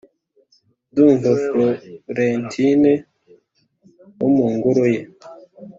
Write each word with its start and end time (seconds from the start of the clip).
ndumva 0.89 1.29
florentine, 1.43 2.93
wo 4.19 4.27
mu 4.35 4.45
ngoro 4.55 4.83
ye 4.93 5.01